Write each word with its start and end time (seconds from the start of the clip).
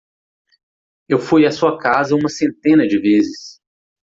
Eu 1.07 1.19
fui 1.19 1.45
a 1.45 1.51
sua 1.51 1.77
casa 1.77 2.15
uma 2.15 2.27
centena 2.27 2.87
de 2.87 2.99
vezes. 2.99 3.61